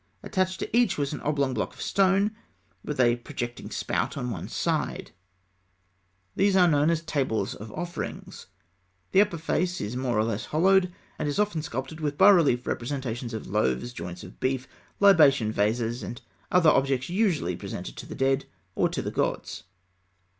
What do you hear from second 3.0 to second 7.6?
projecting spout on one side; these are known as "tables